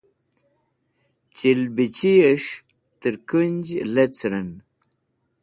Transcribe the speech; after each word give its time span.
chilbichi'esh 1.35 2.49
ter 3.01 3.15
kunj 3.29 3.63
lecren 3.93 4.49